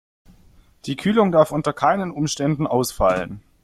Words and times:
Die 0.87 0.95
Kühlung 0.95 1.31
darf 1.31 1.51
unter 1.51 1.73
keinen 1.73 2.09
Umständen 2.09 2.65
ausfallen. 2.65 3.43